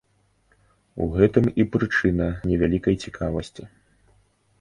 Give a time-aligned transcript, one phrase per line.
[1.03, 3.63] У гэтым і прычына не вялікай цікавасці.